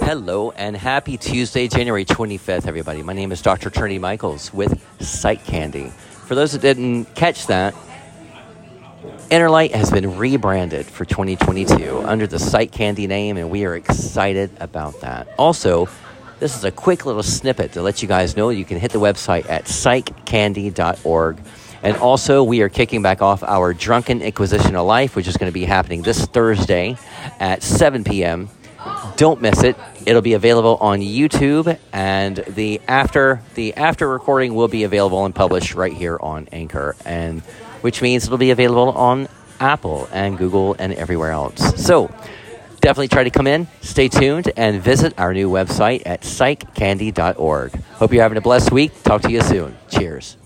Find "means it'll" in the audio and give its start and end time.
38.02-38.38